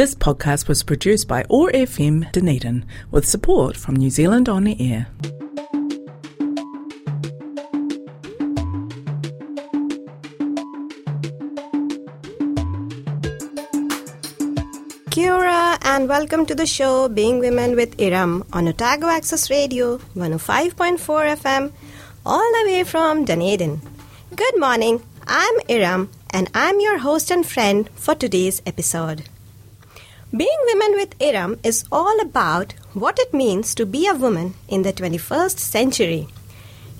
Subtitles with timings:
[0.00, 4.74] This podcast was produced by OAR FM Dunedin with support from New Zealand On the
[4.80, 5.08] Air.
[15.10, 19.98] Kia ora and welcome to the show Being Women with Iram on Otago Access Radio
[20.16, 20.96] 105.4
[21.36, 21.72] FM
[22.24, 23.82] all the way from Dunedin.
[24.34, 29.24] Good morning, I'm Iram and I'm your host and friend for today's episode.
[30.36, 34.82] Being Women with Iram is all about what it means to be a woman in
[34.82, 36.28] the 21st century.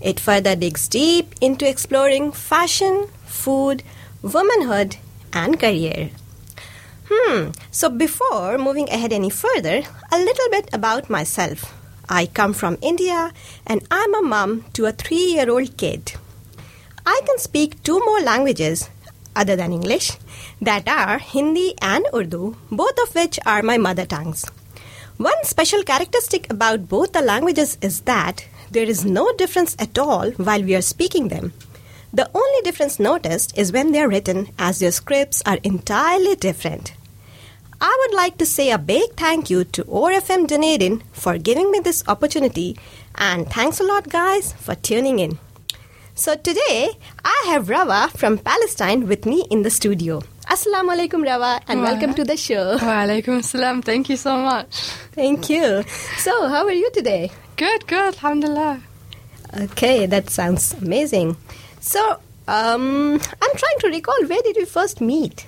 [0.01, 3.85] It further digs deep into exploring fashion, food,
[4.21, 4.97] womanhood,
[5.33, 6.11] and career.
[7.09, 11.73] Hmm, so before moving ahead any further, a little bit about myself.
[12.09, 13.33] I come from India
[13.65, 16.15] and I'm a mom to a three year old kid.
[17.07, 18.91] I can speak two more languages
[19.41, 20.13] other than English
[20.61, 24.45] that are Hindi and Urdu, both of which are my mother tongues.
[25.17, 30.31] One special characteristic about both the languages is that there is no difference at all
[30.33, 31.53] while we are speaking them.
[32.13, 36.95] The only difference noticed is when they are written, as their scripts are entirely different.
[37.81, 41.71] I would like to say a big thank you to OAR FM Dunedin for giving
[41.71, 42.77] me this opportunity,
[43.15, 45.39] and thanks a lot, guys, for tuning in.
[46.21, 46.91] So today
[47.25, 50.21] I have Rava from Palestine with me in the studio.
[50.55, 52.77] Assalamu alaikum, Rava, and Wa- welcome to the show.
[52.77, 53.81] Walaikum salam.
[53.81, 54.69] Thank you so much.
[55.17, 55.83] Thank you.
[56.19, 57.31] So, how are you today?
[57.57, 58.15] Good, good.
[58.21, 58.83] Alhamdulillah.
[59.63, 61.37] Okay, that sounds amazing.
[61.81, 62.03] So,
[62.47, 65.47] um, I'm trying to recall where did we first meet?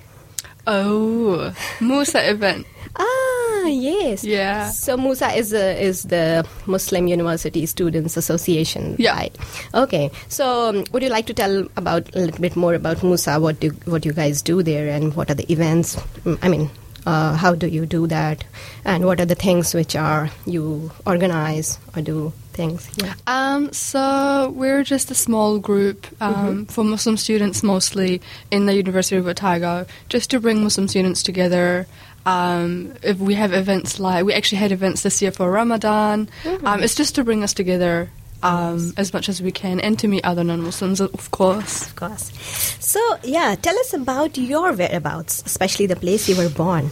[0.65, 2.65] Oh, Musa event.
[2.95, 3.32] Ah,
[3.67, 4.23] yes.
[4.23, 4.69] Yeah.
[4.69, 9.15] So Musa is a, is the Muslim University Students Association, Yeah.
[9.15, 9.35] right?
[9.73, 10.11] Okay.
[10.27, 13.39] So um, would you like to tell about a little bit more about Musa?
[13.39, 15.95] What do what you guys do there, and what are the events?
[16.25, 16.69] Mm, I mean,
[17.05, 18.43] uh, how do you do that,
[18.85, 22.89] and what are the things which are you organize or do things?
[22.97, 23.13] Yeah.
[23.27, 28.21] Um, so we're just a small group um, for Muslim students, mostly
[28.51, 31.87] in the University of Otago, just to bring Muslim students together.
[32.25, 36.29] Um, if we have events like we actually had events this year for Ramadan,
[36.63, 38.09] um, it's just to bring us together
[38.43, 41.87] um, as much as we can and to meet other non-Muslims, of course.
[41.87, 42.31] Of course.
[42.79, 46.91] So yeah, tell us about your whereabouts, especially the place you were born.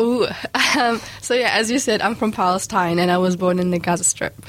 [0.00, 0.26] Ooh,
[0.78, 3.78] um, so yeah, as you said, I'm from Palestine and I was born in the
[3.78, 4.46] Gaza Strip.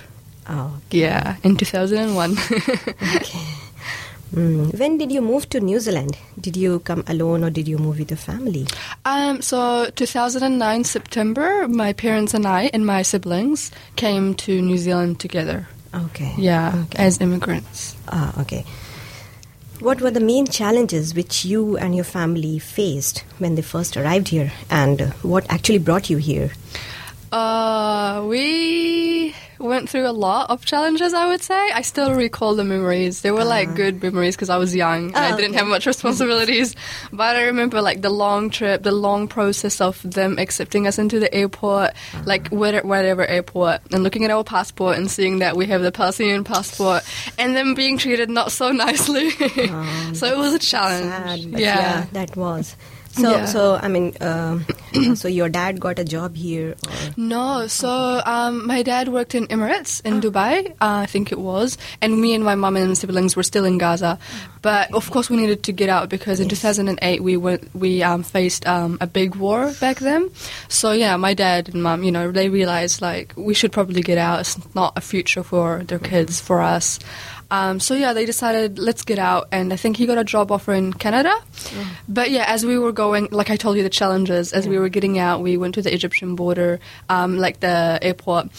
[0.48, 2.32] Oh, Yeah, in 2001.
[3.16, 3.59] okay.
[4.34, 4.78] Mm.
[4.80, 6.18] When did you move to New Zealand?
[6.40, 8.68] Did you come alone or did you move with your family?
[9.06, 15.20] um, so 2009 September, my parents and I and my siblings came to New Zealand
[15.20, 15.68] together.
[15.96, 16.34] Okay.
[16.38, 17.04] Yeah, Okay.
[17.04, 17.96] as immigrants.
[18.08, 18.64] Ah, okay.
[19.80, 24.28] What were the main challenges which you and your family faced when they first arrived
[24.28, 26.52] here, and what actually brought you here?
[27.32, 31.70] Uh, we went through a lot of challenges, I would say.
[31.72, 33.22] I still recall the memories.
[33.22, 33.74] They were like ah.
[33.74, 35.60] good memories because I was young and I Oh, didn't okay.
[35.60, 36.76] have much responsibilities.
[37.12, 41.20] but I remember like the long trip, the long process of them accepting us into
[41.20, 42.24] the airport, ah.
[42.26, 46.44] like whatever, airport, and looking at our passport and seeing that we have the Palestinian
[46.44, 47.04] passport,
[47.38, 49.30] and then being treated not so nicely.
[49.40, 51.06] Oh, so it was a challenge.
[51.10, 51.58] Sad, yeah.
[51.60, 52.06] yeah.
[52.14, 52.76] that was.
[53.20, 53.46] So, Yeah.
[53.46, 54.66] so I mean, um,
[55.16, 57.90] so your dad got a job here, or No, so
[58.26, 62.34] um, my dad worked in Emirates in Dubai, uh, I think it was, and me
[62.34, 64.18] and my mum and siblings were still in Gaza.
[64.62, 66.62] But of course, we needed to get out because in Yes.
[66.62, 70.30] 2008 we went we um, faced um, a big war back then.
[70.68, 74.18] So yeah, my dad and mum, you know, they realized like we should probably get
[74.18, 74.42] out.
[74.42, 77.00] It's not a future for their kids, for us.
[77.52, 80.52] Um, so yeah, they decided let's get out, and I think he got a job
[80.52, 81.34] offer in Canada.
[82.08, 84.90] But yeah, as we were going, like I told you, the challenges as we were
[84.90, 86.80] getting out, we went to the Egyptian border,
[87.10, 88.50] um, like the airport.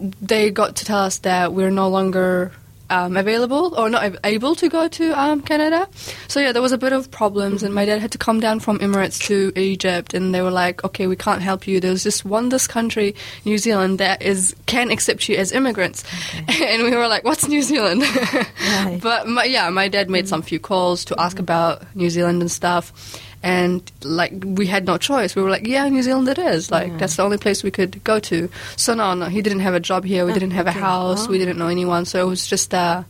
[0.00, 2.52] They got to tell us that we're no longer
[2.90, 5.88] um, available or not able to go to um, Canada.
[6.28, 8.60] So yeah, there was a bit of problems, and my dad had to come down
[8.60, 11.80] from Emirates to Egypt, and they were like, "Okay, we can't help you.
[11.80, 13.14] There's just one this country,
[13.44, 16.04] New Zealand, that is can accept you as immigrants."
[16.60, 18.98] And we were like, "What's New Zealand?" Right.
[19.02, 22.50] but my, yeah, my dad made some few calls to ask about New Zealand and
[22.50, 22.92] stuff.
[23.42, 25.34] And like we had no choice.
[25.34, 26.70] We were like, yeah, New Zealand it is.
[26.70, 28.48] Like that's the only place we could go to.
[28.76, 30.24] So no, no, he didn't have a job here.
[30.26, 30.80] We Ah, didn't have a okay.
[30.80, 31.26] house.
[31.28, 31.38] We Oh.
[31.40, 32.04] didn't know anyone.
[32.04, 33.02] So it was just uh,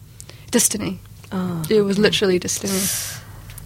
[0.52, 1.00] destiny.
[1.32, 2.78] oh, It was literally destiny.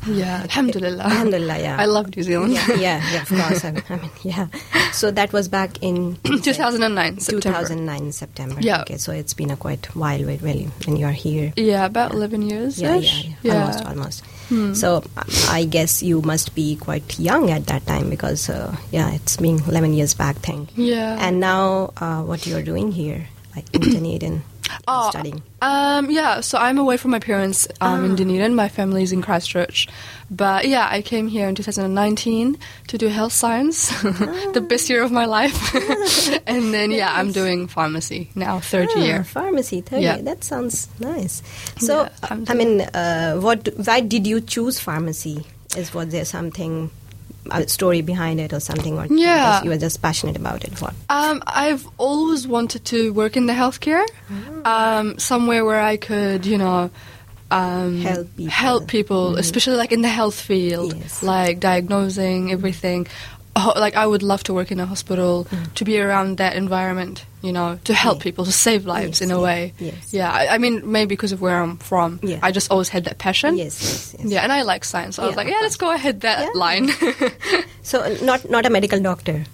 [0.07, 1.03] Yeah, alhamdulillah.
[1.05, 1.81] Alhamdulillah, yeah.
[1.81, 2.53] I love New Zealand.
[2.53, 3.65] yeah, yeah, yeah, of course.
[3.69, 4.49] I mean, I mean, yeah.
[4.93, 7.41] So that was back in 2009 September.
[7.41, 8.57] 2009 September.
[8.61, 8.83] Yeah.
[8.83, 11.55] Okay, so it's been a quite while when when when you are here.
[11.57, 12.79] Yeah, about 11 years.
[12.79, 14.23] Yeah, yeah, yeah, almost, almost.
[14.75, 15.03] So
[15.49, 19.59] I guess you must be quite young at that time because uh, yeah, it's been
[19.65, 20.69] 11 years back thing.
[20.77, 21.17] Yeah.
[21.21, 23.27] And now uh, what you're doing here,
[23.57, 24.43] like in Dunedin,
[24.87, 25.43] Oh, studying.
[25.63, 28.05] Um, yeah, so I'm away from my parents um, Ah.
[28.05, 28.55] in Dunedin.
[28.55, 29.89] My family's in Christchurch.
[30.31, 32.59] But yeah, I came here in 2019
[32.89, 35.75] to do health science, the best year of my life.
[36.47, 39.25] and then, yeah, I'm doing pharmacy now, third Ah, year.
[39.25, 40.15] Pharmacy, third Yeah.
[40.17, 40.25] year.
[40.25, 41.43] That sounds nice.
[41.79, 43.69] So, Yeah, I'm mean, uh, what?
[43.77, 45.45] Why did you choose pharmacy?
[45.77, 46.91] Is was there something,
[47.67, 48.99] story behind it, or something?
[48.99, 49.63] Or Yeah.
[49.63, 50.81] you were just passionate about it?
[50.81, 50.95] What?
[51.11, 54.07] Um, I've always wanted to work in the healthcare,
[54.65, 56.91] um, somewhere where I could, you know,
[57.51, 58.51] um, Help people.
[58.51, 59.39] help people, Mhm.
[59.39, 61.23] especially like in the health field, Yes.
[61.23, 63.07] like diagnosing everything.
[63.57, 65.47] Oh, like I would love to work in a hospital
[65.77, 68.21] to be around that environment, you know, to help Mm.
[68.21, 68.23] Yeah.
[68.25, 69.73] people, to save lives Yes, in a yeah, way.
[69.79, 70.13] yes.
[70.13, 72.41] Yeah, I, I mean, maybe because of where I'm from, Yeah.
[72.43, 73.57] I just always had that passion.
[73.57, 74.27] Yes, yes, yes.
[74.33, 75.17] Yeah, and I like science.
[75.17, 76.91] So I was like, of yeah, let's go ahead that line.
[77.85, 79.45] So, uh, not not a medical doctor.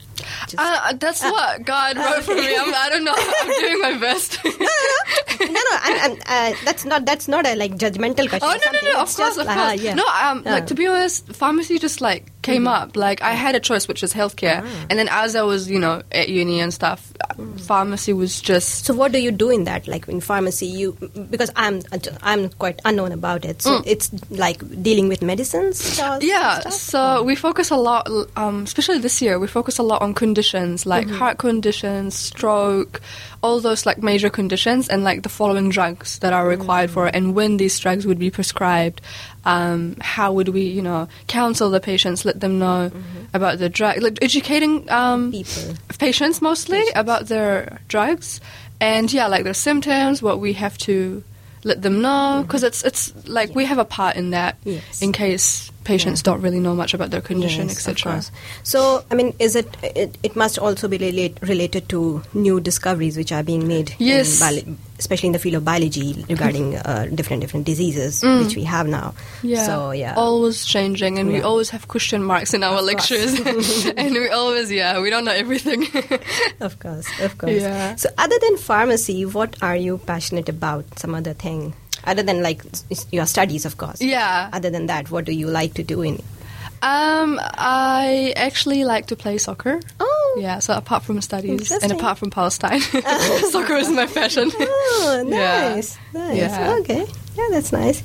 [0.47, 2.47] Just- uh, that's what God wrote for me.
[2.55, 3.15] I'm, I don't know.
[3.43, 4.39] I'm doing my best.
[4.45, 8.47] no, no, I'm, I'm, uh, that's not that's not a like judgmental question.
[8.49, 9.01] Oh no no no!
[9.03, 9.83] Of course, just, of uh, course.
[9.83, 9.95] yeah.
[9.95, 10.51] No, um, Uh.
[10.63, 12.97] like to be honest, pharmacy just like came up.
[12.97, 14.87] Like I had a choice, which was healthcare, Ah.
[14.89, 17.13] and then as I was, you know, at uni and stuff,
[17.59, 18.85] pharmacy was just.
[18.87, 19.87] So what do you do in that?
[19.89, 20.93] Like in pharmacy, you
[21.31, 21.83] because I'm
[22.23, 23.63] I'm quite unknown about it.
[23.63, 23.83] So Mm.
[23.87, 25.99] it's like dealing with medicines.
[26.21, 26.73] Yeah, stuff?
[26.73, 30.87] so we focus a lot, um, especially this year, we focus a lot on conditions
[30.87, 31.19] like Mm-hmm.
[31.19, 33.01] heart conditions, stroke,
[33.43, 37.15] all those like major conditions, and like the following drugs that are required for it,
[37.15, 39.01] and when these drugs would be prescribed.
[39.45, 42.91] Um, how would we, you know, counsel the patients, let them know
[43.33, 45.33] about the drug, like educating um,
[45.99, 46.93] patients mostly Patients.
[46.97, 48.41] about their drugs,
[48.81, 51.23] and yeah, like their symptoms, what we have to
[51.65, 55.01] let them know, because it's it's like we have a part in that Yes.
[55.03, 58.23] in case patients don't really know much about their condition, Yes, etc.
[58.63, 60.19] So, I mean, is it, it?
[60.23, 64.41] It must also be relate, related to new discoveries which are being made, in Yes.
[64.41, 68.45] biolo- especially in the field of biology regarding uh, different different diseases Mm.
[68.45, 69.15] which we have now.
[69.43, 69.65] Yeah.
[69.65, 70.15] So yeah.
[70.17, 73.41] Always changing, and we always have question marks in our Of lectures,
[73.97, 75.87] and we always, yeah, we don't know everything.
[76.61, 77.63] Of course, of course.
[77.63, 77.97] Yeah.
[77.97, 80.85] So, other than pharmacy, what are you passionate about?
[80.99, 81.73] Some other thing,
[82.11, 82.63] other than like
[83.13, 84.01] your studies, of course.
[84.03, 84.51] yeah.
[84.53, 86.19] Other than that, what do you like to do in?
[86.83, 89.81] Um, I actually like to play soccer.
[90.01, 92.81] Oh, Yeah, so apart from studies and apart from Palestine,
[93.55, 94.51] soccer is my passion.
[94.55, 95.75] Oh, Yeah.
[95.77, 96.37] nice, nice.
[96.39, 96.77] Yeah.
[96.81, 97.05] Okay,
[97.37, 98.03] yeah, that's nice.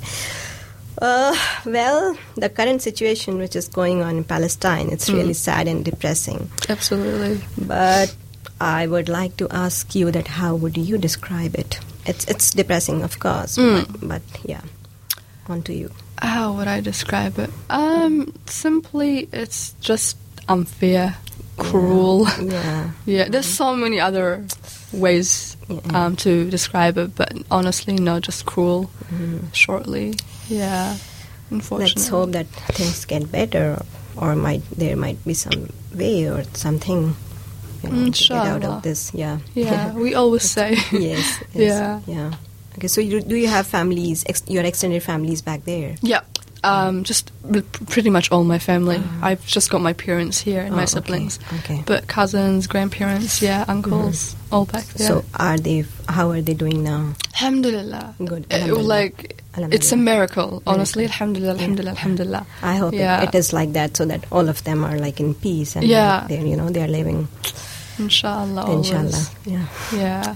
[1.01, 1.35] Uh,
[1.65, 5.43] well, the current situation which is going on in Palestine, it's really Mm.
[5.47, 6.49] sad and depressing.
[6.69, 7.39] Absolutely.
[7.57, 8.15] But
[8.59, 11.79] I would like to ask you that how would you describe it?
[12.05, 13.85] It's it's depressing, of course, Mm.
[13.99, 14.61] but, but yeah,
[15.49, 15.89] on to you.
[16.21, 17.49] How would I describe it?
[17.69, 20.17] Um, simply, it's just
[20.47, 21.15] unfair,
[21.57, 22.27] cruel.
[22.41, 22.91] Yeah.
[23.05, 24.45] Yeah, there's so many other
[24.93, 26.05] ways Yeah.
[26.05, 28.89] um, to describe it, but honestly, no, just cruel.
[29.11, 29.53] Mhm.
[29.53, 30.13] Shortly,
[30.47, 30.97] yeah.
[31.51, 33.81] Unfortunately, Let's hope that things get better,
[34.17, 37.15] or might there might be some way or something
[37.83, 39.11] you know, to get out of this.
[39.13, 39.39] Yeah.
[39.53, 40.77] Yeah, we always say.
[40.91, 41.53] yes, yes.
[41.53, 41.99] Yeah.
[42.07, 42.31] Yeah.
[42.77, 42.87] Okay.
[42.87, 44.23] So you, do you have families?
[44.27, 45.95] Ex- your extended families back there?
[46.01, 46.21] Yeah.
[46.63, 47.29] Um, just
[47.89, 48.97] pretty much all my family.
[48.99, 49.27] Ah.
[49.27, 51.83] I've just got my parents here and Oh, my siblings, Okay.
[51.85, 55.07] but cousins, grandparents, yeah, uncles, all back there.
[55.07, 55.85] So are they?
[56.09, 57.13] How are they doing now?
[57.35, 58.15] Alhamdulillah.
[58.17, 58.47] Good.
[58.49, 58.87] Uh, Alhamdulillah.
[58.87, 61.03] like it's a miracle, honestly.
[61.03, 61.13] Miracle.
[61.13, 61.61] Alhamdulillah, Yeah.
[61.61, 62.45] alhamdulillah, alhamdulillah.
[62.63, 63.21] I hope Yeah.
[63.21, 65.85] it, it is like that, so that all of them are like in peace and
[65.85, 66.25] Yeah.
[66.27, 67.27] they're you know they're living.
[67.99, 68.63] Inshallah.
[68.65, 68.89] always.
[68.91, 69.25] Inshallah.
[69.45, 69.65] Yeah.
[69.93, 70.35] Yeah.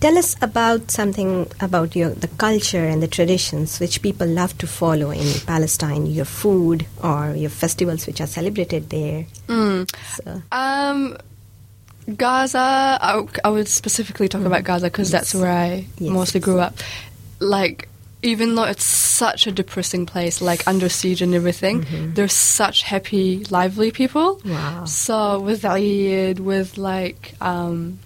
[0.00, 4.66] Tell us about something about your the culture and the traditions which people love to
[4.66, 6.06] follow in Palestine.
[6.06, 9.26] Your food or your festivals which are celebrated there.
[9.46, 9.88] Mm.
[10.16, 11.16] So, Um,
[12.16, 12.98] Gaza.
[13.00, 16.10] I would specifically talk about Gaza because that's where I Yes.
[16.10, 16.74] mostly grew up.
[17.38, 17.88] Like,
[18.22, 23.44] even though it's such a depressing place, like under siege and everything, there's such happy,
[23.50, 24.40] lively people.
[24.44, 24.84] Wow.
[24.84, 27.98] So with Eid, with like, um,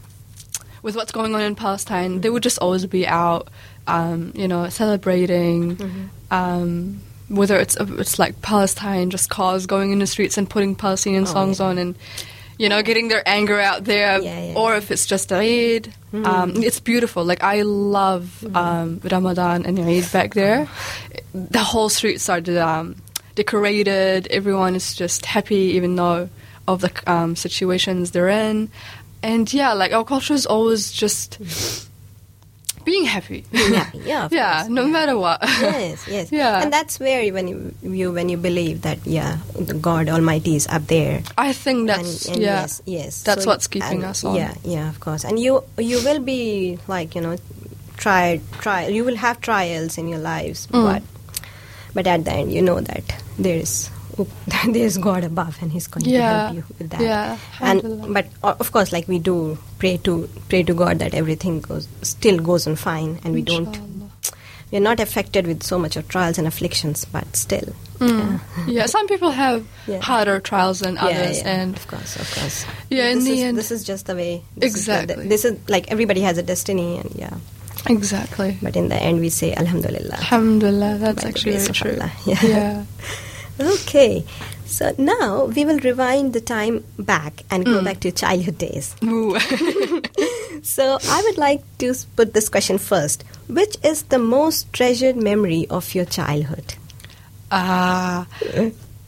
[0.83, 3.49] with what's going on in Palestine, they would just always be out,
[3.87, 6.11] um, you know, celebrating.
[6.31, 11.25] Um, whether it's it's like Palestine, just cars going in the streets and putting Palestinian
[11.25, 11.67] Oh, songs yeah.
[11.67, 11.97] on and
[12.59, 16.63] you know getting their anger out there, Yeah, yeah, or if it's just Eid, um,
[16.63, 17.25] it's beautiful.
[17.25, 20.69] Like I love um, Ramadan and Eid back there.
[21.35, 22.97] The whole streets are um,
[23.35, 24.27] decorated.
[24.29, 26.29] Everyone is just happy, even though
[26.67, 28.71] of the um, situations they're in.
[29.23, 31.39] And yeah, like our culture is always just
[32.87, 33.43] being happy.
[33.51, 34.93] Being happy, yeah, yeah, course, no yeah.
[34.95, 35.43] matter what.
[35.43, 36.31] yes, yes.
[36.41, 36.63] Yeah.
[36.63, 40.65] And that's where when you, you when you believe that yeah, the God Almighty is
[40.71, 41.21] up there.
[41.37, 42.61] I think that's and, and yeah.
[42.63, 43.13] yes, yes.
[43.27, 44.39] That's So- what's keeping and- us on.
[44.39, 45.27] Yeah, yeah, of course.
[45.27, 47.37] And you you will be like you know,
[47.99, 48.87] try try.
[48.87, 50.87] You will have trials in your lives, Mm.
[50.87, 51.03] but
[51.93, 53.03] but at the end, you know that
[53.37, 53.91] there is
[54.69, 57.01] there's God above, and He's going to help you with that.
[57.01, 61.61] yeah, And but of course, like we do pray to pray to God that everything
[61.61, 63.79] goes still goes on fine, and we don't,
[64.73, 67.75] we are not affected with so much of trials and afflictions, but still.
[67.99, 68.41] Mm.
[68.67, 70.01] yeah, some people have Yeah.
[70.01, 72.65] harder trials than others, yeah, and of course, of course.
[72.91, 74.43] Yeah, in this the is, end- this is just the way.
[74.57, 75.29] This Is the, Exactly.
[75.29, 77.35] this is like everybody has a destiny, and yeah.
[77.89, 78.59] exactly.
[78.61, 80.15] But in the end, we say Alhamdulillah.
[80.15, 81.99] Alhamdulillah, that's By actually true.
[82.27, 82.85] Yeah.
[83.59, 84.25] Okay,
[84.67, 87.85] so now we will rewind the time back and go Mm.
[87.85, 88.95] back to childhood days.
[90.63, 95.67] So I would like to put this question first: Which is the most treasured memory
[95.71, 96.75] of your childhood?
[97.53, 98.27] Ah.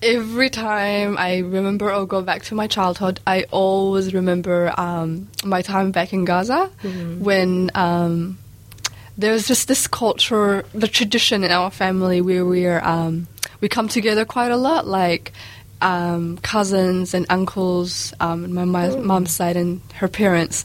[0.01, 5.61] every time I remember or go back to my childhood, I always remember um, my
[5.63, 6.71] time back in Gaza
[7.19, 8.39] when um,
[9.19, 13.27] was just this culture, the tradition in our family where we're um,
[13.61, 15.33] we come together quite a lot, like
[15.81, 20.65] um, cousins and uncles, um, my, my mom's side and her parents.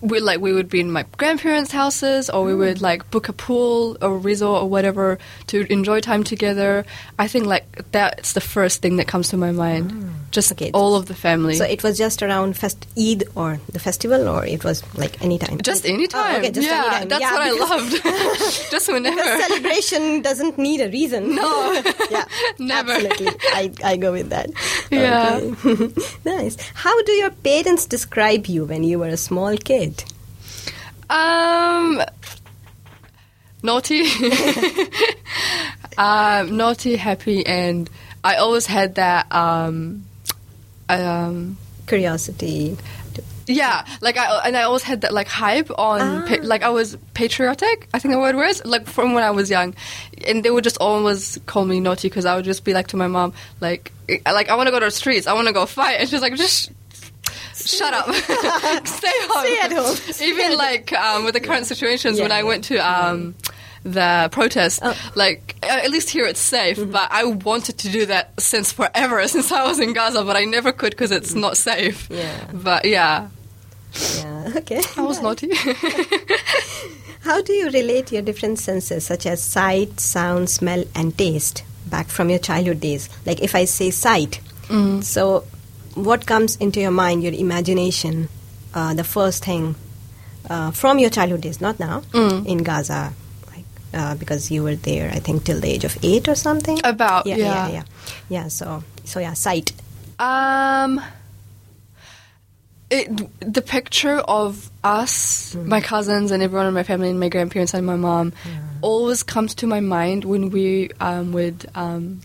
[0.00, 3.32] We like we would be in my grandparents' houses, or we would like book a
[3.32, 5.18] pool or resort or whatever
[5.48, 6.86] to enjoy time together.
[7.18, 9.90] I think like that's the first thing that comes to my mind.
[10.30, 11.54] Just Okay, all of the family.
[11.54, 15.38] So it was just around fest Eid or the festival, or it was like any
[15.38, 15.58] time.
[15.62, 16.34] just any time.
[16.34, 17.08] Oh, okay, just yeah, anytime.
[17.08, 18.70] that's Yeah, what I loved.
[18.70, 19.22] just whenever.
[19.22, 21.34] Celebration doesn't need a reason.
[21.34, 21.72] No.
[22.10, 22.24] yeah,
[22.58, 22.92] Never.
[22.92, 24.50] Absolutely, I, I go with that.
[24.90, 25.40] Yeah.
[25.64, 25.92] Okay.
[26.26, 26.56] nice.
[26.74, 30.04] How do your parents describe you when you were a small kid?
[31.08, 32.02] Um,
[33.62, 34.04] naughty,
[35.96, 37.88] um, naughty, happy, and
[38.22, 39.32] I always had that.
[39.34, 40.04] Um,
[40.88, 42.76] um, Curiosity.
[43.46, 46.96] yeah, like I and I always had that like hype on, pa- like I was
[47.14, 47.88] patriotic.
[47.94, 49.74] I think the word was like from when I was young,
[50.26, 52.96] and they would just always call me naughty because I would just be like to
[52.96, 53.92] my mom, like,
[54.26, 56.08] I- like I want to go to the streets, I want to go fight, and
[56.08, 56.72] she's like, just.
[57.54, 58.06] Shut up.
[58.86, 59.44] Stay home.
[59.44, 59.96] Stay at home.
[60.22, 63.34] Even like um, with the current situations, when I went to um,
[63.84, 64.94] the protest, Oh.
[65.14, 66.76] like uh, at least here it's safe.
[66.78, 66.90] Mm-hmm.
[66.92, 70.44] But I wanted to do that since forever, since I was in Gaza, but I
[70.44, 72.08] never could because it's not safe.
[72.10, 72.50] Yeah.
[72.52, 73.28] But yeah,
[74.18, 74.52] Yeah.
[74.56, 74.80] Okay.
[74.96, 75.50] I was naughty.
[77.20, 82.06] How do you relate your different senses, such as sight, sound, smell, and taste, back
[82.08, 83.08] from your childhood days?
[83.26, 85.02] Like if I say sight, Mm.
[85.02, 85.44] so
[85.94, 88.28] what comes into your mind, your imagination,
[88.74, 89.74] uh, the first thing
[90.50, 92.46] uh, from your childhood days, not now, Mm.
[92.46, 93.12] in Gaza,
[93.94, 96.80] uh, because you were there, I think, till the age of eight or something.
[96.84, 97.44] About, yeah, yeah.
[97.44, 97.82] yeah, yeah,
[98.28, 98.48] yeah.
[98.48, 99.72] So, so yeah, sight.
[100.18, 101.00] Um,
[102.90, 107.74] it, the picture of us, my cousins, and everyone in my family, and my grandparents
[107.74, 108.32] and my mom,
[108.80, 112.20] always comes to my mind when we um, would um,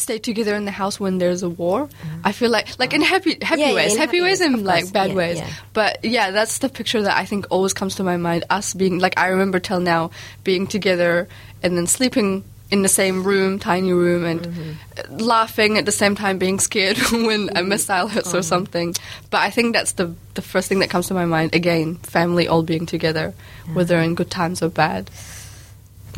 [0.00, 1.88] stay together in the house when there's a war.
[2.24, 4.64] I feel like, like in happy, happy Yeah, yeah, ways, in happy happy ways and
[4.64, 4.92] like course.
[4.92, 5.36] bad Yeah, ways.
[5.38, 5.50] yeah.
[5.72, 8.44] But yeah, that's the picture that I think always comes to my mind.
[8.50, 10.10] Us being like, I remember till now
[10.44, 11.28] being together
[11.62, 15.16] and then sleeping in the same room, tiny room, and Mm-hmm.
[15.18, 18.38] laughing at the same time, being scared when a missile hits Oh.
[18.38, 18.94] or something.
[19.30, 21.52] But I think that's the the first thing that comes to my mind.
[21.54, 23.34] Again, family all being together,
[23.74, 25.10] whether in good times or bad.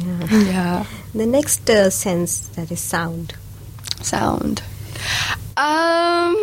[0.01, 0.85] Yeah,
[1.15, 3.35] The next uh, sense that is sound.
[4.05, 4.63] Sound.
[5.57, 6.37] Um,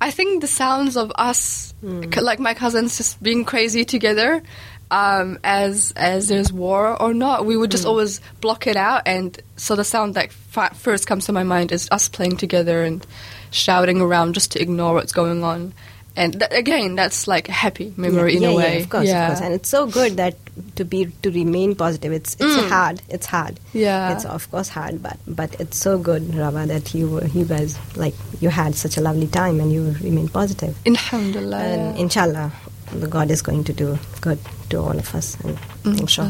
[0.00, 4.42] I think the sounds of us, c- like my cousins, just being crazy together.
[4.88, 9.36] Um, as as there's war or not, we would just always block it out, and
[9.56, 13.04] so the sound that first comes to my mind is us playing together and
[13.50, 15.72] shouting around just to ignore what's going on.
[16.16, 18.76] And that, again, that's like a happy memory yeah, in yeah, a way.
[18.76, 19.22] Yeah, of course, yeah.
[19.22, 19.40] of course.
[19.44, 20.34] And it's so good that
[20.76, 22.12] to be to remain positive.
[22.12, 23.02] It's it's hard.
[23.10, 23.60] It's hard.
[23.74, 24.14] Yeah.
[24.14, 27.78] It's of course hard, but but it's so good, Rava, that you were you guys
[27.96, 30.74] like you had such a lovely time and you remain positive.
[30.86, 31.58] Alhamdulillah.
[31.58, 32.50] And inshallah,
[32.92, 34.38] the God is going to do good
[34.70, 35.36] to all of us.
[35.84, 36.24] And so.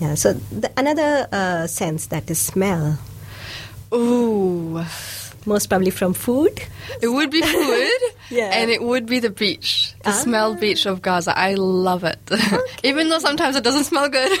[0.00, 0.14] Yeah.
[0.14, 2.98] So the, another uh, sense that is smell,
[3.92, 4.84] Ooh.
[5.48, 6.54] Most probably from food.
[7.02, 8.00] It would be food,
[8.30, 8.50] Yeah.
[8.52, 10.60] and it would be the beach, the smell Ah.
[10.60, 11.32] beach of Gaza.
[11.36, 12.20] I love it,
[12.84, 14.30] even though sometimes it doesn't smell good,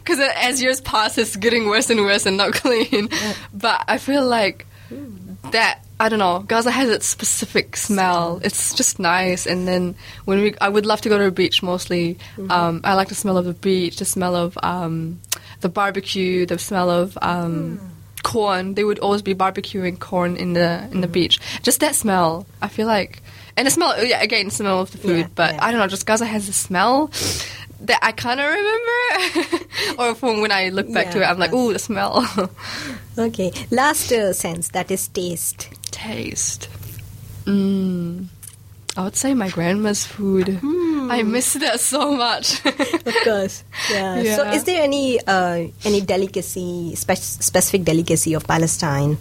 [0.00, 3.08] because as years pass, it's getting worse and worse and not clean.
[3.54, 5.36] But I feel like Hmm.
[5.52, 6.38] that I don't know.
[6.48, 8.40] Gaza has its specific smell.
[8.42, 9.44] It's just nice.
[9.46, 12.16] And then when we, I would love to go to a beach mostly.
[12.38, 12.50] Mm-hmm.
[12.50, 15.20] Um, I like the smell of the beach, the smell of um,
[15.60, 17.88] the barbecue, the smell of um, Mm.
[18.22, 18.74] Corn.
[18.74, 21.12] They would always be barbecuing corn in the in the Mm-hmm.
[21.12, 21.40] beach.
[21.62, 22.46] Just that smell.
[22.62, 23.22] I feel like,
[23.56, 24.02] and the smell.
[24.04, 25.18] Yeah, again, the smell of the food.
[25.18, 25.64] Yeah, but yeah.
[25.64, 25.86] I don't know.
[25.88, 27.10] Just Gaza has a smell.
[27.80, 29.64] That I kind of remember,
[30.02, 31.58] or from when I look back to it, I'm like, yeah.
[31.58, 32.26] "Ooh, the smell."
[33.18, 33.50] Okay.
[33.72, 35.68] Last uh, sense that is taste.
[35.90, 36.68] Taste.
[37.46, 38.26] Mm.
[38.98, 40.58] I would say my grandma's food.
[40.58, 41.06] Hmm.
[41.10, 42.58] I miss that so much.
[42.66, 43.62] Of course.
[43.90, 44.34] Yeah.
[44.36, 49.16] So, is there any uh, any delicacy, spe- specific delicacy of Palestine?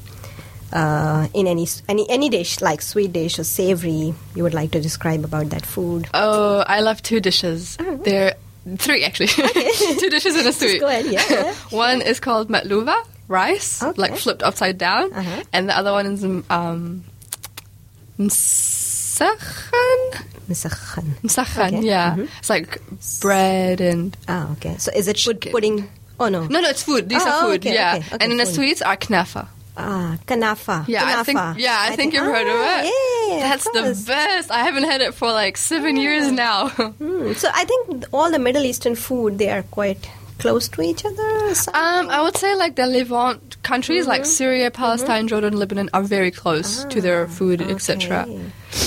[0.74, 4.82] Uh, in any any any dish like sweet dish or savory, you would like to
[4.82, 6.10] describe about that food?
[6.14, 7.78] oh, I love two dishes.
[7.80, 7.96] Oh.
[8.04, 8.34] They're
[8.82, 9.28] three actually.
[10.02, 10.82] two dishes in a sweet.
[10.82, 11.54] go ahead, yeah, yeah.
[11.70, 12.98] one is called maqluba,
[13.30, 13.96] rice, Okay.
[14.02, 15.44] like flipped upside down, Uh-huh.
[15.54, 17.06] and the other one is um,
[19.22, 20.00] msakhan.
[20.50, 21.06] Misakhan.
[21.24, 21.82] Msakhan, Okay.
[21.88, 22.16] yeah.
[22.16, 22.28] Mhm.
[22.40, 22.80] It's like
[23.22, 24.76] bread and Ah, okay.
[24.78, 25.52] So is it Chicken.
[25.52, 25.90] pudding?
[26.20, 26.46] Oh no.
[26.48, 27.10] no, no, it's food.
[27.10, 27.96] These Oh, are food, okay, yeah.
[27.98, 29.48] okay, okay, and then the sweets are knafa.
[29.78, 30.88] Ah, kanafa.
[30.88, 31.38] Yeah, I think.
[31.62, 32.90] Yeah, I, think, you've heard of Ah, it.
[33.30, 34.50] Yeah, That's the best.
[34.50, 36.70] I haven't had it for like seven years now.
[36.98, 40.10] Hmm, So I think all the Middle Eastern food they are quite
[40.40, 41.30] close to each other.
[41.78, 46.32] um, I would say like the Levant countries like Syria, Palestine, Jordan, Lebanon are very
[46.32, 48.26] close to their food, etc.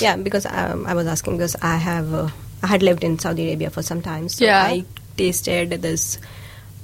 [0.01, 2.29] Yeah, because um, I was asking because I have uh,
[2.63, 4.63] I had lived in Saudi Arabia for some time, so Yeah.
[4.63, 4.85] I
[5.17, 6.19] tasted this.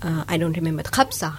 [0.03, 1.33] Uh, I don't remember khabsa.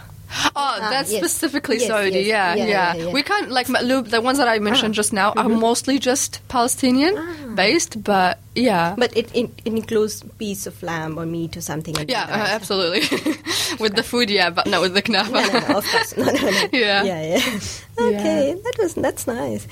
[0.58, 1.22] Oh, that's yes.
[1.24, 2.10] specifically Yes, Saudi.
[2.12, 2.26] yes.
[2.28, 3.14] Yeah, Yeah, yeah, yeah, yeah.
[3.14, 4.10] We can't like Matlub.
[4.10, 5.00] The ones that I mentioned Ah.
[5.00, 8.96] just now are mostly just Palestinian based, but yeah.
[8.98, 12.40] But it, it, it includes piece of lamb or meat or something like yeah, that.
[12.52, 13.08] uh, absolutely.
[13.80, 15.32] with the food, yeah, but not with the knafa.
[15.32, 16.18] No, no, no, of course.
[16.18, 16.68] No, no, no.
[16.74, 17.04] Yeah.
[17.04, 17.60] Yeah, yeah.
[17.98, 19.66] Okay, that was that's nice.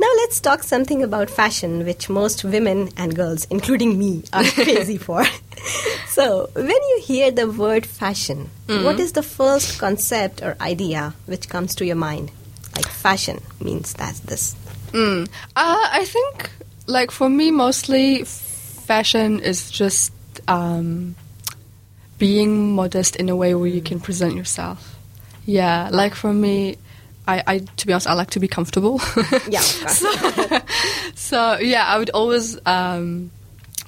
[0.00, 4.96] Now let's talk something about fashion, which most women and girls, including me, are crazy
[4.96, 5.24] for.
[6.08, 8.84] so, when you hear the word fashion, Mm-hmm.
[8.84, 12.30] what is the first concept or idea which comes to your mind?
[12.76, 14.54] Like fashion means that's this.
[14.92, 15.26] Mm.
[15.56, 16.50] Uh, I think,
[16.86, 20.12] like for me, mostly fashion is just
[20.48, 21.14] um,
[22.18, 24.96] being modest in a way where you can present yourself.
[25.46, 26.76] Yeah, like for me,
[27.30, 29.00] I, I to be honest, I like to be comfortable.
[29.48, 29.60] Yeah,
[30.00, 30.60] so,
[31.14, 33.30] so, yeah, I would always um,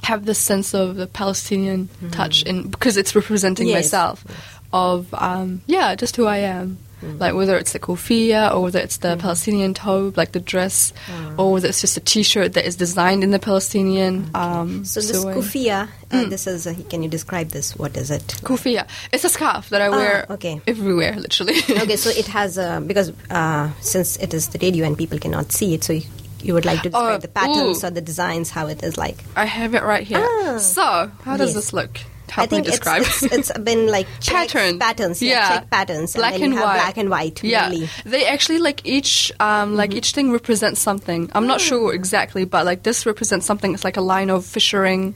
[0.02, 4.24] have this sense of the Palestinian touch in because it's representing Yes, myself
[4.72, 6.78] of um, yeah, just who I am.
[7.02, 7.18] Mm-hmm.
[7.18, 11.34] Like whether it's the kufiya or whether it's the Palestinian tobe, like the dress, Ah.
[11.36, 14.30] or whether it's just a T-shirt that is designed in the Palestinian.
[14.34, 15.34] Um, So this sewing.
[15.36, 16.26] kufiya, Mm.
[16.26, 16.66] uh, this is.
[16.66, 17.74] Uh, can you describe this?
[17.76, 18.26] What is it?
[18.44, 18.86] Kufiya.
[19.12, 20.60] It's a scarf that I Ah, wear okay.
[20.66, 21.58] everywhere, literally.
[21.82, 25.50] okay, so it has uh, because uh, since it is the radio and people cannot
[25.52, 26.02] see it, so you,
[26.42, 27.86] you would like to describe Oh, the patterns ooh.
[27.86, 29.18] or the designs, how it is like.
[29.34, 30.22] I have it right here.
[30.22, 30.58] Ah.
[30.58, 31.54] So, how does Yes.
[31.54, 31.98] this look?
[32.30, 32.66] Help I think.
[32.68, 34.78] It's, it's, it's been like Pattern.
[34.78, 35.48] patterns, yeah, Yeah.
[35.58, 36.62] check patterns, black and and white.
[36.74, 37.42] black and white.
[37.44, 37.88] Yeah, mainly.
[38.04, 41.30] they actually like each um, like each thing represents something.
[41.34, 43.74] I'm not sure exactly, but like this represents something.
[43.74, 45.14] It's like a line of fishing.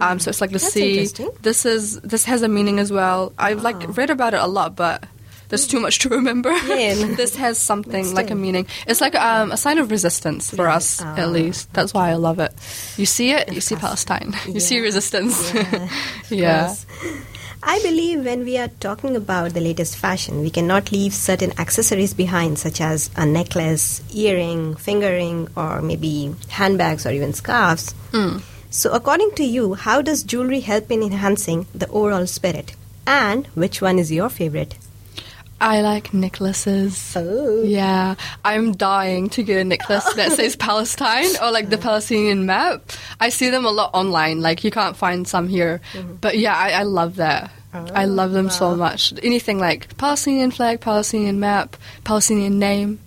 [0.00, 1.06] Um, so it's like the That's sea.
[1.42, 3.32] This is this has a meaning as well.
[3.38, 3.70] I've Wow.
[3.70, 5.04] like read about it a lot, but
[5.54, 6.50] there's too much to remember.
[6.66, 7.14] Yeah.
[7.16, 8.66] this has something like a meaning.
[8.86, 10.76] It's like um, a sign of resistance for Yeah.
[10.76, 11.14] us, Ah.
[11.22, 11.72] at least.
[11.72, 12.52] That's why I love it.
[12.96, 14.34] You see it, you see Palestine.
[14.54, 15.38] You see resistance.
[16.30, 16.74] Yeah.
[17.66, 22.12] I believe when we are talking about the latest fashion, we cannot leave certain accessories
[22.12, 27.94] behind, such as a necklace, earring, finger ring, or maybe handbags or even scarves.
[28.12, 28.42] Mm.
[28.68, 32.74] So, according to you, how does jewelry help in enhancing the overall spirit?
[33.06, 34.74] And which one is your favorite?
[35.60, 37.14] I like necklaces.
[37.16, 37.62] Oh.
[37.62, 42.92] Yeah, I'm dying to get a necklace that says Palestine or like the Palestinian map.
[43.20, 44.40] I see them a lot online.
[44.40, 45.80] Like you can't find some here,
[46.20, 47.50] but yeah, I, I love that.
[47.72, 49.12] I love them so much.
[49.22, 53.00] Anything like Palestinian flag, Palestinian map, Palestinian name.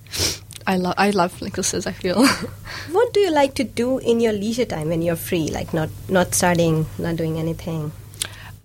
[0.67, 1.87] I love I love necklaces.
[1.87, 2.27] I feel.
[2.91, 5.89] What do you like to do in your leisure time when you're free, like not
[6.09, 7.91] not studying, not doing anything?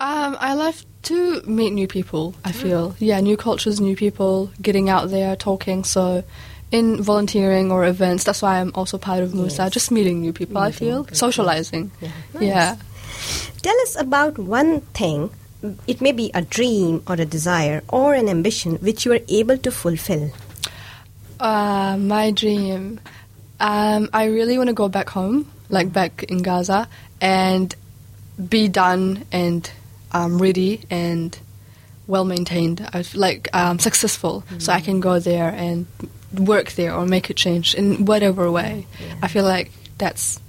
[0.00, 2.34] Um, I love to meet new people.
[2.44, 5.84] I feel yeah, new cultures, new people, getting out there, talking.
[5.84, 6.24] So,
[6.70, 9.64] in volunteering or events, that's why I'm also part of Musa.
[9.64, 9.72] Yes.
[9.72, 10.58] Just meeting new people.
[10.58, 11.16] I feel people.
[11.16, 11.90] socializing.
[12.00, 12.42] Yeah, nice.
[12.42, 12.76] Yeah.
[13.62, 15.30] Tell us about one thing.
[15.86, 19.58] It may be a dream or a desire or an ambition which you are able
[19.58, 20.30] to fulfill.
[21.38, 23.00] Uh, my dream.
[23.60, 26.88] Um, I really want to go back home, like back in Gaza,
[27.20, 27.72] and
[28.48, 29.70] be done and
[30.12, 31.36] um, ready and
[32.06, 32.86] well maintained.
[33.14, 35.86] Like um, successful, so I can go there and
[36.38, 38.86] work there or make a change in whatever way.
[39.00, 39.14] Yeah.
[39.22, 40.40] I feel like that's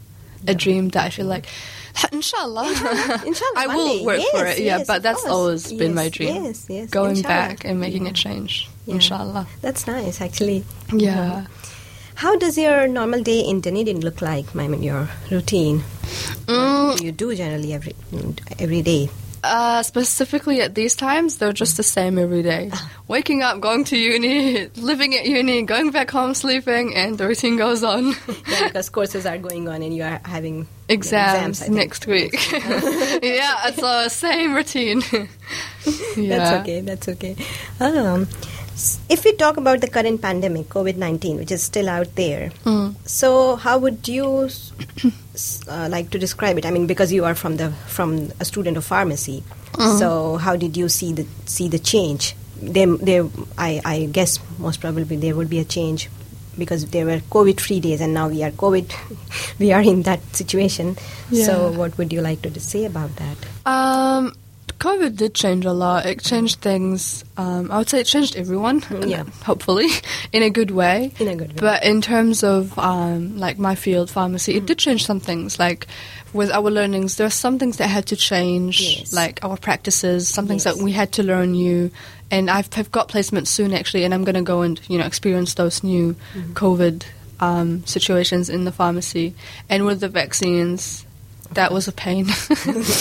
[0.47, 1.45] a dream that I feel like,
[2.11, 2.67] inshallah,
[3.25, 4.05] Inshallah, I will day.
[4.05, 4.63] work for Yes, it.
[4.63, 6.43] Yeah, but that's always been my dream.
[6.45, 7.27] yes, yes, Going inshallah.
[7.55, 8.09] back and making Yeah.
[8.11, 8.95] a change, Yeah.
[8.95, 9.47] inshallah.
[9.61, 10.65] That's nice, actually.
[10.91, 11.45] Yeah.
[12.15, 15.83] How does your normal day in Dunedin look like, I mean, your routine?
[16.47, 17.95] Mm, What do you do generally every
[18.59, 19.09] every day?
[19.43, 22.71] Uh, specifically at these times, they're just the same every day.
[23.09, 27.57] Waking up, going to uni, living at uni, going back home, sleeping, and the routine
[27.57, 28.15] goes on.
[28.47, 31.75] Yeah, because courses are going on and you are having Exams, I think.
[31.75, 32.33] next week.
[32.53, 35.01] yeah, it's the same routine.
[35.11, 36.37] yeah.
[36.37, 36.79] That's okay.
[36.81, 37.35] That's okay.
[37.81, 38.27] Um,
[39.09, 42.95] if we talk about the current pandemic, COVID nineteen, which is still out there, Mm.
[43.05, 44.49] so how would you
[45.67, 46.65] uh, like to describe it?
[46.65, 49.43] I mean, because you are from the from a student of pharmacy,
[49.73, 49.97] Mm-hmm.
[49.97, 52.35] so how did you see the see the change?
[52.61, 53.25] There, there.
[53.57, 56.09] I, I guess most probably there would be a change
[56.57, 58.93] because there were COVID free days, and now we are COVID.
[59.59, 60.95] we are in that situation.
[61.33, 63.37] So, what would you like to say about that?
[63.65, 64.33] Um,
[64.83, 66.05] COVID did change a lot.
[66.05, 67.23] It changed things.
[67.37, 68.83] Um, I would say it changed everyone.
[69.13, 69.23] Yeah.
[69.45, 69.87] Hopefully,
[70.33, 71.11] in a good way.
[71.19, 71.57] In a good way.
[71.67, 75.57] But in terms of um, like my field, pharmacy, it did change some things.
[75.57, 75.87] Like
[76.33, 79.13] with our learnings, there are some things that had to change, Yes.
[79.13, 80.75] like our practices, some things Yes.
[80.75, 81.89] that we had to learn new.
[82.31, 85.05] And I've, I've got placements soon actually, and I'm going to go and you know
[85.05, 86.53] experience those new Mm-hmm.
[86.53, 87.03] COVID
[87.39, 89.33] um, situations in the pharmacy.
[89.69, 91.05] And with the vaccines,
[91.55, 92.25] that was a pain.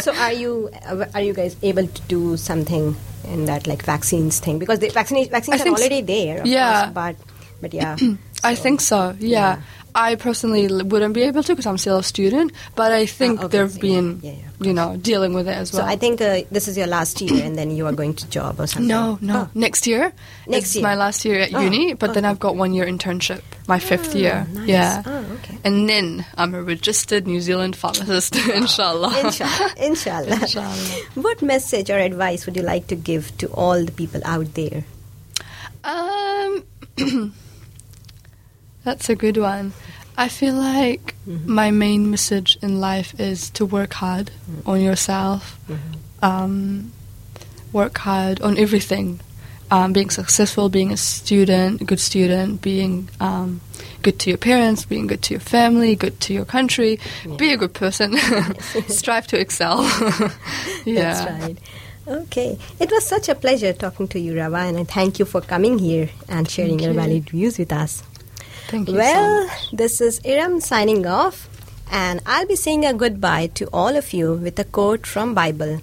[0.00, 0.70] so are you
[1.14, 2.96] are you guys able to do something
[3.28, 6.82] in that like vaccines thing because the vaccine vaccines are already there of yeah.
[6.84, 7.16] course, but
[7.60, 7.96] but yeah
[8.44, 9.14] I think so.
[9.18, 9.56] Yeah.
[9.56, 9.60] yeah.
[9.92, 13.44] I personally wouldn't be able to because I'm still a student, but I think Ah,
[13.46, 15.88] okay, they've yeah, been, yeah, yeah, of you know, dealing with it as so well.
[15.88, 18.60] I think uh, this is your last year and then you are going to job
[18.60, 19.36] or something no, no.
[19.36, 19.50] Oh.
[19.52, 20.12] Next year.
[20.46, 20.84] Next is year.
[20.84, 22.24] my last year at Oh, uni, but then.
[22.24, 24.46] I've got one year internship, my fifth Ah, year.
[24.54, 24.68] nice.
[24.68, 25.02] Yeah.
[25.64, 29.12] And then I'm a registered New Zealand pharmacist, inshallah.
[29.24, 31.00] inshallah inshallah Inshallah.
[31.14, 34.84] what message or advice would you like to give to all the people out there
[35.84, 36.64] Um,
[38.84, 39.72] that's a good one.
[40.16, 41.52] I feel like Mm-hmm.
[41.52, 44.30] my main message in life is to work hard
[44.66, 46.24] on yourself, Mm-hmm.
[46.24, 46.92] um,
[47.72, 49.20] work hard on everything.
[49.72, 53.60] Um, being successful, being a student, a good student, being um,
[54.02, 56.98] good to your parents, being good to your family, good to your country,
[57.36, 58.16] be a good person,
[58.88, 59.82] strive to excel.
[60.84, 61.14] yeah.
[61.14, 61.58] That's right.
[62.08, 62.58] Okay.
[62.80, 65.78] It was such a pleasure talking to you, Rava, and I thank you for coming
[65.78, 66.98] here and sharing Thank your you.
[67.00, 68.02] valued views with us.
[68.68, 69.70] Thank you so Well, much.
[69.72, 71.48] this is Iram signing off,
[71.92, 75.80] and I'll be saying a goodbye to all of you with a quote from Bible.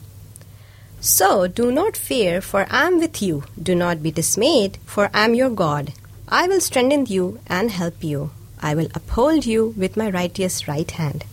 [1.07, 3.45] So do not fear, for I am with you.
[3.57, 5.93] Do not be dismayed, for I am your God.
[6.27, 8.31] I will strengthen you and help you.
[8.61, 11.23] I will uphold you with my righteous right hand.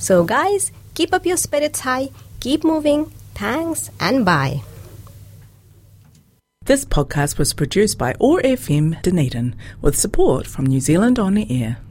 [0.00, 2.08] So, guys, keep up your spirits high,
[2.40, 3.12] keep moving.
[3.36, 4.62] Thanks and bye.
[6.64, 11.46] This podcast was produced by OAR FM Dunedin with support from New Zealand On the
[11.62, 11.78] Air.